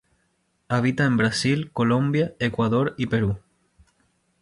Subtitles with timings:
[0.67, 3.37] Habita en Brasil, Colombia, Ecuador y Perú.